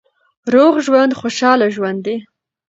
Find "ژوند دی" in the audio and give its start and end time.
1.75-2.17